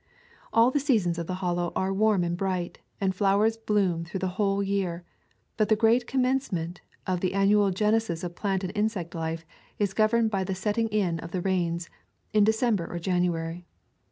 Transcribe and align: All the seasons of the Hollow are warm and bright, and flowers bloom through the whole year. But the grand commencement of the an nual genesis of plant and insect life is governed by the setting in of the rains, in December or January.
All 0.51 0.71
the 0.71 0.79
seasons 0.79 1.19
of 1.19 1.27
the 1.27 1.35
Hollow 1.45 1.71
are 1.75 1.93
warm 1.93 2.23
and 2.23 2.35
bright, 2.35 2.79
and 2.99 3.13
flowers 3.13 3.55
bloom 3.55 4.03
through 4.03 4.21
the 4.21 4.29
whole 4.33 4.63
year. 4.63 5.03
But 5.57 5.69
the 5.69 5.75
grand 5.75 6.07
commencement 6.07 6.81
of 7.05 7.19
the 7.19 7.35
an 7.35 7.49
nual 7.51 7.71
genesis 7.71 8.23
of 8.23 8.35
plant 8.35 8.63
and 8.63 8.75
insect 8.75 9.13
life 9.13 9.45
is 9.77 9.93
governed 9.93 10.31
by 10.31 10.43
the 10.43 10.55
setting 10.55 10.87
in 10.87 11.19
of 11.19 11.29
the 11.29 11.41
rains, 11.41 11.87
in 12.33 12.43
December 12.43 12.91
or 12.91 12.97
January. 12.97 13.63